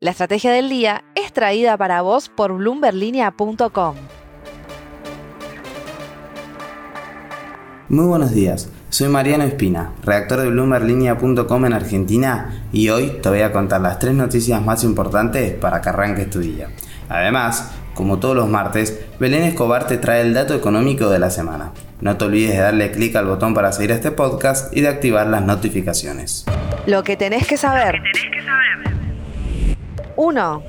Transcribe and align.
La 0.00 0.12
estrategia 0.12 0.52
del 0.52 0.68
día 0.68 1.02
es 1.16 1.32
traída 1.32 1.76
para 1.76 2.02
vos 2.02 2.28
por 2.28 2.52
bloomberlinia.com. 2.52 3.96
Muy 7.88 8.06
buenos 8.06 8.30
días, 8.30 8.70
soy 8.90 9.08
Mariano 9.08 9.42
Espina, 9.42 9.94
redactor 10.04 10.42
de 10.42 10.50
bloomberlinia.com 10.50 11.66
en 11.66 11.72
Argentina 11.72 12.62
y 12.72 12.90
hoy 12.90 13.18
te 13.20 13.28
voy 13.28 13.40
a 13.40 13.50
contar 13.50 13.80
las 13.80 13.98
tres 13.98 14.14
noticias 14.14 14.62
más 14.62 14.84
importantes 14.84 15.54
para 15.54 15.80
que 15.80 15.88
arranques 15.88 16.30
tu 16.30 16.38
día. 16.38 16.68
Además, 17.08 17.72
como 17.94 18.20
todos 18.20 18.36
los 18.36 18.48
martes, 18.48 19.04
Belén 19.18 19.42
Escobar 19.42 19.88
te 19.88 19.98
trae 19.98 20.20
el 20.20 20.32
dato 20.32 20.54
económico 20.54 21.08
de 21.08 21.18
la 21.18 21.30
semana. 21.30 21.72
No 22.00 22.16
te 22.16 22.26
olvides 22.26 22.52
de 22.52 22.58
darle 22.58 22.92
clic 22.92 23.16
al 23.16 23.26
botón 23.26 23.52
para 23.52 23.72
seguir 23.72 23.90
este 23.90 24.12
podcast 24.12 24.72
y 24.76 24.80
de 24.80 24.88
activar 24.90 25.26
las 25.26 25.42
notificaciones. 25.42 26.44
Lo 26.86 27.02
que 27.02 27.16
tenés 27.16 27.48
que 27.48 27.56
saber. 27.56 28.00
1. 30.18 30.62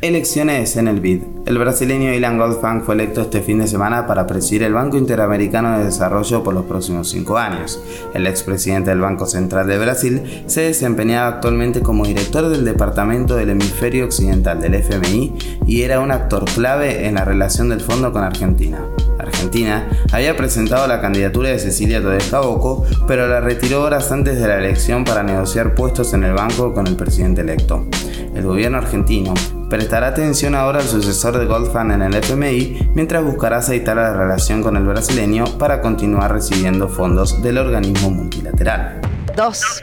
Elecciones 0.00 0.74
en 0.78 0.88
el 0.88 1.00
BID. 1.00 1.20
El 1.44 1.58
brasileño 1.58 2.14
Ilan 2.14 2.38
Goldfang 2.38 2.82
fue 2.82 2.94
electo 2.94 3.20
este 3.20 3.42
fin 3.42 3.58
de 3.58 3.66
semana 3.66 4.06
para 4.06 4.26
presidir 4.26 4.62
el 4.62 4.72
Banco 4.72 4.96
Interamericano 4.96 5.76
de 5.76 5.84
Desarrollo 5.84 6.42
por 6.42 6.54
los 6.54 6.64
próximos 6.64 7.10
cinco 7.10 7.36
años. 7.36 7.78
El 8.14 8.26
expresidente 8.26 8.88
del 8.88 9.02
Banco 9.02 9.26
Central 9.26 9.66
de 9.66 9.76
Brasil 9.76 10.44
se 10.46 10.62
desempeñaba 10.62 11.28
actualmente 11.28 11.82
como 11.82 12.06
director 12.06 12.48
del 12.48 12.64
Departamento 12.64 13.36
del 13.36 13.50
Hemisferio 13.50 14.06
Occidental 14.06 14.62
del 14.62 14.76
FMI 14.76 15.34
y 15.66 15.82
era 15.82 16.00
un 16.00 16.10
actor 16.10 16.46
clave 16.46 17.06
en 17.06 17.16
la 17.16 17.26
relación 17.26 17.68
del 17.68 17.82
fondo 17.82 18.12
con 18.12 18.24
Argentina. 18.24 18.78
Argentina 19.46 19.88
había 20.10 20.36
presentado 20.36 20.88
la 20.88 21.00
candidatura 21.00 21.50
de 21.50 21.60
Cecilia 21.60 22.02
Todesca 22.02 22.40
Boco, 22.40 22.84
pero 23.06 23.28
la 23.28 23.40
retiró 23.40 23.84
horas 23.84 24.10
antes 24.10 24.40
de 24.40 24.48
la 24.48 24.58
elección 24.58 25.04
para 25.04 25.22
negociar 25.22 25.76
puestos 25.76 26.14
en 26.14 26.24
el 26.24 26.32
banco 26.32 26.74
con 26.74 26.88
el 26.88 26.96
presidente 26.96 27.42
electo. 27.42 27.86
El 28.34 28.42
gobierno 28.42 28.78
argentino 28.78 29.34
prestará 29.70 30.08
atención 30.08 30.56
ahora 30.56 30.80
al 30.80 30.86
sucesor 30.86 31.38
de 31.38 31.46
Goldfan 31.46 31.92
en 31.92 32.02
el 32.02 32.14
FMI 32.14 32.90
mientras 32.94 33.22
buscará 33.22 33.58
aceitar 33.58 33.96
la 33.96 34.12
relación 34.12 34.64
con 34.64 34.76
el 34.76 34.84
brasileño 34.84 35.44
para 35.58 35.80
continuar 35.80 36.32
recibiendo 36.32 36.88
fondos 36.88 37.40
del 37.40 37.58
organismo 37.58 38.10
multilateral. 38.10 39.00
2. 39.36 39.82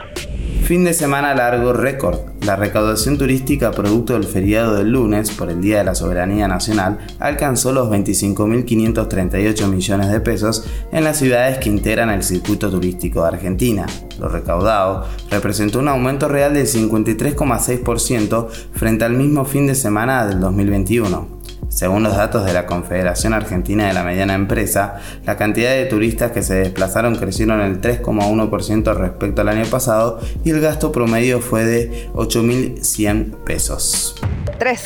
Fin 0.64 0.86
de 0.86 0.94
semana 0.94 1.36
largo 1.36 1.74
récord. 1.74 2.20
La 2.46 2.56
recaudación 2.56 3.18
turística 3.18 3.72
producto 3.72 4.14
del 4.14 4.24
feriado 4.24 4.76
del 4.76 4.92
lunes 4.92 5.30
por 5.32 5.50
el 5.52 5.60
Día 5.60 5.80
de 5.80 5.84
la 5.84 5.94
Soberanía 5.94 6.48
Nacional 6.48 7.00
alcanzó 7.20 7.74
los 7.74 7.90
25.538 7.90 9.68
millones 9.68 10.10
de 10.10 10.22
pesos 10.22 10.66
en 10.94 11.04
las 11.04 11.18
ciudades 11.18 11.58
que 11.58 11.68
integran 11.68 12.10
el 12.12 12.24
circuito 12.24 12.72
turístico 12.72 13.24
de 13.24 13.28
Argentina. 13.28 13.86
Lo 14.18 14.30
recaudado 14.30 15.06
representó 15.30 15.80
un 15.80 15.90
aumento 15.90 16.30
real 16.30 16.54
del 16.54 16.66
53,6% 16.66 18.48
frente 18.72 19.04
al 19.04 19.14
mismo 19.16 19.44
fin 19.44 19.68
de 19.68 19.76
semana 19.76 20.26
del 20.26 20.40
2021. 20.40 21.44
Según 21.74 22.04
los 22.04 22.16
datos 22.16 22.46
de 22.46 22.54
la 22.54 22.68
Confederación 22.68 23.34
Argentina 23.34 23.88
de 23.88 23.94
la 23.94 24.04
Mediana 24.04 24.36
Empresa, 24.36 25.00
la 25.26 25.38
cantidad 25.38 25.72
de 25.72 25.86
turistas 25.86 26.32
que 26.32 26.44
se 26.44 26.54
desplazaron 26.54 27.16
crecieron 27.16 27.62
el 27.62 27.82
3,1% 27.82 28.96
respecto 28.96 29.42
al 29.42 29.50
año 29.50 29.66
pasado 29.66 30.20
y 30.44 30.52
el 30.52 30.62
gasto 30.62 30.92
promedio 30.92 31.42
fue 31.42 31.66
de 31.66 32.10
8.100 32.14 33.44
pesos. 33.44 34.16
3. 34.60 34.84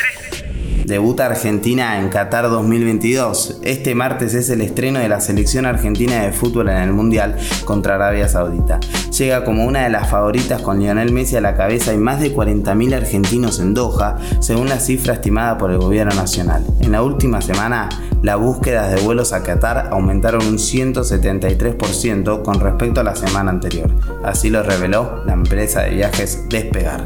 Debuta 0.87 1.25
Argentina 1.25 1.99
en 1.99 2.07
Qatar 2.07 2.49
2022. 2.49 3.59
Este 3.61 3.93
martes 3.93 4.33
es 4.33 4.49
el 4.49 4.61
estreno 4.61 4.99
de 4.99 5.09
la 5.09 5.19
selección 5.19 5.65
argentina 5.65 6.23
de 6.23 6.31
fútbol 6.31 6.69
en 6.69 6.77
el 6.77 6.93
Mundial 6.93 7.35
contra 7.65 7.95
Arabia 7.95 8.29
Saudita. 8.29 8.79
Llega 9.17 9.43
como 9.43 9.65
una 9.65 9.83
de 9.83 9.89
las 9.89 10.09
favoritas 10.09 10.61
con 10.61 10.79
Lionel 10.79 11.11
Messi 11.11 11.35
a 11.35 11.41
la 11.41 11.57
cabeza 11.57 11.93
y 11.93 11.97
más 11.97 12.21
de 12.21 12.33
40.000 12.33 12.95
argentinos 12.95 13.59
en 13.59 13.73
Doha, 13.73 14.15
según 14.39 14.69
la 14.69 14.79
cifra 14.79 15.15
estimada 15.15 15.57
por 15.57 15.71
el 15.71 15.77
gobierno 15.79 16.15
nacional. 16.15 16.63
En 16.79 16.93
la 16.93 17.03
última 17.03 17.41
semana, 17.41 17.89
las 18.21 18.39
búsquedas 18.39 18.89
de 18.95 19.01
vuelos 19.01 19.33
a 19.33 19.43
Qatar 19.43 19.89
aumentaron 19.91 20.47
un 20.47 20.57
173% 20.57 22.43
con 22.43 22.61
respecto 22.61 23.01
a 23.01 23.03
la 23.03 23.15
semana 23.15 23.51
anterior. 23.51 23.91
Así 24.23 24.49
lo 24.49 24.63
reveló 24.63 25.21
la 25.25 25.33
empresa 25.33 25.81
de 25.81 25.95
viajes 25.95 26.47
Despegar. 26.47 27.03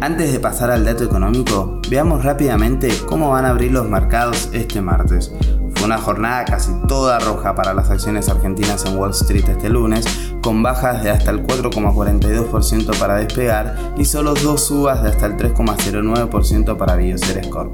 Antes 0.00 0.32
de 0.32 0.38
pasar 0.38 0.70
al 0.70 0.84
dato 0.84 1.02
económico, 1.02 1.80
veamos 1.88 2.24
rápidamente 2.24 2.90
cómo 3.06 3.23
van 3.30 3.44
a 3.44 3.50
abrir 3.50 3.72
los 3.72 3.88
mercados 3.88 4.48
este 4.52 4.80
martes. 4.80 5.32
Fue 5.74 5.84
una 5.84 5.98
jornada 5.98 6.44
casi 6.44 6.72
toda 6.88 7.18
roja 7.18 7.54
para 7.54 7.74
las 7.74 7.90
acciones 7.90 8.28
argentinas 8.28 8.84
en 8.86 8.96
Wall 8.96 9.10
Street 9.10 9.48
este 9.48 9.68
lunes, 9.68 10.06
con 10.40 10.62
bajas 10.62 11.02
de 11.02 11.10
hasta 11.10 11.30
el 11.30 11.46
4,42% 11.46 12.98
para 12.98 13.16
despegar 13.16 13.76
y 13.96 14.04
solo 14.04 14.34
dos 14.34 14.66
subas 14.66 15.02
de 15.02 15.10
hasta 15.10 15.26
el 15.26 15.36
3,09% 15.36 16.76
para 16.76 16.96
Bioceres 16.96 17.48
Corp. 17.48 17.72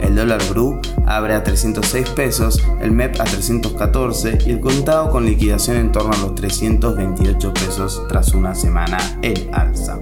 El 0.00 0.14
dólar 0.14 0.40
Bru 0.50 0.80
abre 1.06 1.34
a 1.34 1.42
306 1.42 2.10
pesos, 2.10 2.62
el 2.80 2.92
MEP 2.92 3.20
a 3.20 3.24
314 3.24 4.38
y 4.46 4.50
el 4.50 4.60
contado 4.60 5.10
con 5.10 5.24
liquidación 5.24 5.76
en 5.76 5.92
torno 5.92 6.12
a 6.12 6.18
los 6.18 6.34
328 6.34 7.54
pesos 7.54 8.02
tras 8.08 8.34
una 8.34 8.54
semana 8.54 8.98
en 9.22 9.52
alza. 9.52 9.98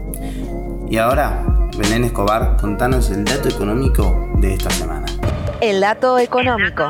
Y 0.88 0.98
ahora, 0.98 1.68
Belén 1.76 2.04
Escobar, 2.04 2.56
contanos 2.60 3.10
el 3.10 3.24
dato 3.24 3.48
económico 3.48 4.25
de 4.38 4.54
esta 4.54 4.70
semana. 4.70 5.06
El 5.60 5.80
dato 5.80 6.18
económico. 6.18 6.88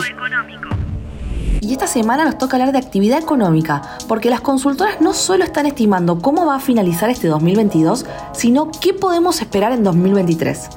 Y 1.61 1.73
esta 1.73 1.87
semana 1.87 2.25
nos 2.25 2.39
toca 2.39 2.57
hablar 2.57 2.73
de 2.73 2.79
actividad 2.79 3.19
económica, 3.19 3.83
porque 4.07 4.31
las 4.31 4.41
consultoras 4.41 5.01
no 5.01 5.13
solo 5.15 5.43
están 5.43 5.67
estimando 5.67 6.21
cómo 6.21 6.47
va 6.47 6.57
a 6.57 6.61
finalizar 6.61 7.11
este 7.11 7.29
2022, 7.29 8.07
sino 8.33 8.71
qué 8.71 8.95
podemos 8.95 9.41
esperar 9.41 9.73
en 9.73 9.83
2023. 9.83 10.69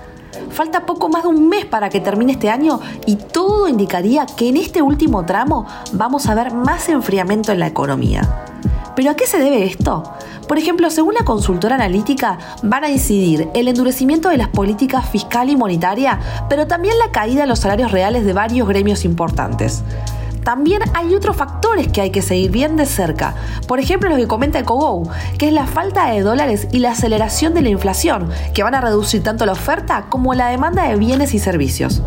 Falta 0.49 0.85
poco 0.85 1.09
más 1.09 1.23
de 1.23 1.29
un 1.29 1.47
mes 1.47 1.65
para 1.65 1.89
que 1.89 1.99
termine 1.99 2.31
este 2.31 2.49
año 2.49 2.79
y 3.05 3.17
todo 3.17 3.67
indicaría 3.67 4.25
que 4.25 4.49
en 4.49 4.57
este 4.57 4.81
último 4.81 5.25
tramo 5.25 5.67
vamos 5.93 6.27
a 6.27 6.33
ver 6.33 6.53
más 6.53 6.89
enfriamiento 6.89 7.51
en 7.51 7.59
la 7.59 7.67
economía. 7.67 8.45
¿Pero 8.95 9.11
a 9.11 9.15
qué 9.15 9.27
se 9.27 9.37
debe 9.37 9.63
esto? 9.65 10.03
Por 10.49 10.57
ejemplo, 10.57 10.89
según 10.89 11.13
la 11.13 11.23
consultora 11.23 11.75
analítica, 11.75 12.39
van 12.63 12.83
a 12.83 12.89
incidir 12.89 13.49
el 13.53 13.67
endurecimiento 13.67 14.29
de 14.29 14.37
las 14.37 14.47
políticas 14.47 15.07
fiscal 15.07 15.47
y 15.47 15.55
monetaria, 15.55 16.19
pero 16.49 16.65
también 16.65 16.97
la 16.97 17.11
caída 17.11 17.41
de 17.41 17.47
los 17.47 17.59
salarios 17.59 17.91
reales 17.91 18.25
de 18.25 18.33
varios 18.33 18.67
gremios 18.67 19.05
importantes. 19.05 19.83
También 20.43 20.81
hay 20.95 21.13
otros 21.13 21.37
factores 21.37 21.89
que 21.89 22.01
hay 22.01 22.09
que 22.09 22.23
seguir 22.23 22.49
bien 22.49 22.77
de 22.77 22.87
cerca. 22.87 23.35
Por 23.67 23.79
ejemplo, 23.79 24.09
lo 24.09 24.15
que 24.15 24.27
comenta 24.27 24.57
EcoGo, 24.57 25.07
que 25.37 25.49
es 25.49 25.53
la 25.53 25.67
falta 25.67 26.09
de 26.09 26.21
dólares 26.21 26.67
y 26.71 26.79
la 26.79 26.93
aceleración 26.93 27.53
de 27.53 27.61
la 27.61 27.69
inflación, 27.69 28.31
que 28.55 28.63
van 28.63 28.73
a 28.73 28.81
reducir 28.81 29.21
tanto 29.21 29.45
la 29.45 29.51
oferta 29.51 30.07
como 30.09 30.33
la 30.33 30.47
demanda 30.47 30.87
de 30.87 30.95
bienes 30.95 31.35
y 31.35 31.39
servicios. 31.39 32.01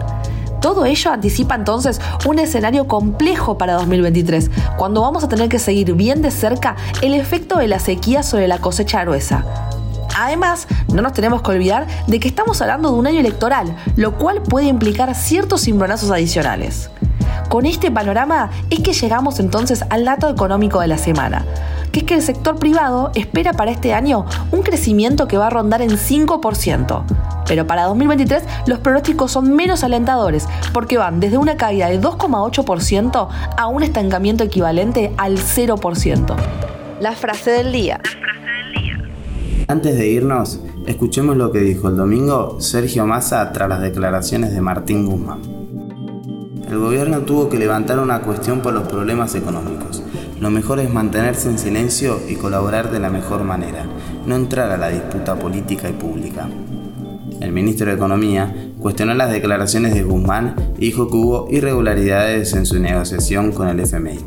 Todo 0.62 0.84
ello 0.84 1.10
anticipa 1.10 1.56
entonces 1.56 2.00
un 2.24 2.38
escenario 2.38 2.86
complejo 2.86 3.58
para 3.58 3.74
2023, 3.74 4.48
cuando 4.78 5.02
vamos 5.02 5.24
a 5.24 5.28
tener 5.28 5.48
que 5.48 5.58
seguir 5.58 5.92
bien 5.94 6.22
de 6.22 6.30
cerca 6.30 6.76
el 7.02 7.14
efecto 7.14 7.58
de 7.58 7.66
la 7.66 7.80
sequía 7.80 8.22
sobre 8.22 8.46
la 8.46 8.58
cosecha 8.58 9.02
gruesa. 9.02 9.44
Además, 10.16 10.68
no 10.94 11.02
nos 11.02 11.14
tenemos 11.14 11.42
que 11.42 11.50
olvidar 11.50 11.88
de 12.06 12.20
que 12.20 12.28
estamos 12.28 12.62
hablando 12.62 12.92
de 12.92 12.94
un 12.94 13.08
año 13.08 13.18
electoral, 13.18 13.76
lo 13.96 14.16
cual 14.16 14.40
puede 14.40 14.66
implicar 14.66 15.12
ciertos 15.16 15.62
cimbronazos 15.62 16.12
adicionales. 16.12 16.90
Con 17.48 17.66
este 17.66 17.90
panorama 17.90 18.50
es 18.70 18.80
que 18.80 18.92
llegamos 18.92 19.40
entonces 19.40 19.84
al 19.90 20.04
dato 20.04 20.28
económico 20.30 20.78
de 20.80 20.86
la 20.86 20.96
semana, 20.96 21.44
que 21.92 22.00
es 22.00 22.04
que 22.06 22.14
el 22.14 22.22
sector 22.22 22.58
privado 22.58 23.12
espera 23.14 23.52
para 23.52 23.70
este 23.70 23.92
año 23.92 24.24
un 24.50 24.62
crecimiento 24.62 25.28
que 25.28 25.36
va 25.36 25.48
a 25.48 25.50
rondar 25.50 25.82
en 25.82 25.90
5%. 25.90 27.04
Pero 27.46 27.66
para 27.66 27.84
2023 27.84 28.42
los 28.66 28.78
pronósticos 28.78 29.30
son 29.30 29.54
menos 29.54 29.84
alentadores, 29.84 30.48
porque 30.72 30.96
van 30.98 31.20
desde 31.20 31.36
una 31.36 31.56
caída 31.56 31.88
de 31.88 32.00
2,8% 32.00 33.28
a 33.56 33.66
un 33.66 33.82
estancamiento 33.82 34.42
equivalente 34.42 35.12
al 35.18 35.36
0%. 35.36 36.34
La 37.00 37.12
frase 37.12 37.50
del 37.50 37.72
día. 37.72 38.00
Antes 39.68 39.96
de 39.96 40.08
irnos, 40.08 40.60
escuchemos 40.86 41.36
lo 41.36 41.52
que 41.52 41.60
dijo 41.60 41.88
el 41.88 41.96
domingo 41.96 42.60
Sergio 42.60 43.06
Massa 43.06 43.52
tras 43.52 43.68
las 43.68 43.80
declaraciones 43.80 44.52
de 44.52 44.60
Martín 44.60 45.06
Guzmán. 45.06 45.40
El 46.68 46.78
gobierno 46.78 47.18
tuvo 47.20 47.50
que 47.50 47.58
levantar 47.58 47.98
una 47.98 48.22
cuestión 48.22 48.60
por 48.60 48.72
los 48.72 48.88
problemas 48.88 49.34
económicos. 49.34 50.02
Lo 50.42 50.50
mejor 50.50 50.80
es 50.80 50.92
mantenerse 50.92 51.48
en 51.48 51.56
silencio 51.56 52.20
y 52.28 52.34
colaborar 52.34 52.90
de 52.90 52.98
la 52.98 53.10
mejor 53.10 53.44
manera, 53.44 53.86
no 54.26 54.34
entrar 54.34 54.72
a 54.72 54.76
la 54.76 54.88
disputa 54.88 55.36
política 55.36 55.88
y 55.88 55.92
pública. 55.92 56.48
El 57.40 57.52
ministro 57.52 57.86
de 57.86 57.94
Economía 57.94 58.52
cuestionó 58.80 59.14
las 59.14 59.30
declaraciones 59.30 59.94
de 59.94 60.02
Guzmán 60.02 60.56
y 60.78 60.86
dijo 60.86 61.08
que 61.08 61.16
hubo 61.16 61.46
irregularidades 61.48 62.54
en 62.54 62.66
su 62.66 62.80
negociación 62.80 63.52
con 63.52 63.68
el 63.68 63.78
FMI. 63.78 64.18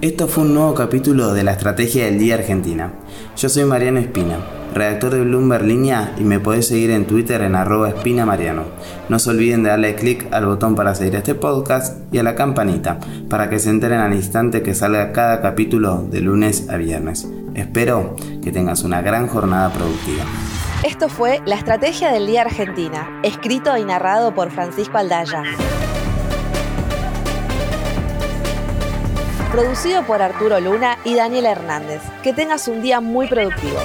Esto 0.00 0.28
fue 0.28 0.44
un 0.44 0.54
nuevo 0.54 0.72
capítulo 0.72 1.34
de 1.34 1.42
la 1.42 1.50
Estrategia 1.50 2.04
del 2.04 2.20
Día 2.20 2.36
Argentina. 2.36 2.92
Yo 3.36 3.48
soy 3.48 3.64
Mariano 3.64 3.98
Espina 3.98 4.38
redactor 4.76 5.14
de 5.14 5.22
Bloomberg 5.22 5.64
Línea 5.64 6.12
y 6.18 6.22
me 6.22 6.38
podés 6.38 6.68
seguir 6.68 6.90
en 6.90 7.06
Twitter 7.06 7.40
en 7.42 7.54
arroba 7.54 7.88
espinamariano. 7.88 8.64
No 9.08 9.18
se 9.18 9.30
olviden 9.30 9.62
de 9.62 9.70
darle 9.70 9.94
clic 9.94 10.32
al 10.32 10.46
botón 10.46 10.74
para 10.74 10.94
seguir 10.94 11.16
este 11.16 11.34
podcast 11.34 11.96
y 12.12 12.18
a 12.18 12.22
la 12.22 12.34
campanita 12.34 12.98
para 13.28 13.48
que 13.48 13.58
se 13.58 13.70
enteren 13.70 14.00
al 14.00 14.14
instante 14.14 14.62
que 14.62 14.74
salga 14.74 15.12
cada 15.12 15.40
capítulo 15.40 16.02
de 16.02 16.20
lunes 16.20 16.68
a 16.68 16.76
viernes. 16.76 17.26
Espero 17.54 18.16
que 18.44 18.52
tengas 18.52 18.84
una 18.84 19.00
gran 19.00 19.26
jornada 19.28 19.72
productiva. 19.72 20.24
Esto 20.84 21.08
fue 21.08 21.40
La 21.46 21.54
Estrategia 21.54 22.12
del 22.12 22.26
Día 22.26 22.42
Argentina, 22.42 23.20
escrito 23.22 23.76
y 23.78 23.84
narrado 23.84 24.34
por 24.34 24.50
Francisco 24.50 24.98
Aldaya. 24.98 25.42
Producido 29.50 30.02
por 30.02 30.20
Arturo 30.20 30.60
Luna 30.60 30.98
y 31.02 31.14
Daniel 31.14 31.46
Hernández. 31.46 32.02
Que 32.22 32.34
tengas 32.34 32.68
un 32.68 32.82
día 32.82 33.00
muy 33.00 33.26
productivo. 33.26 33.78